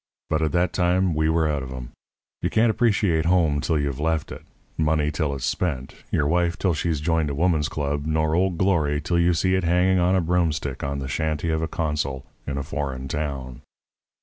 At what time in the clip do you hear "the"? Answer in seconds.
10.97-11.07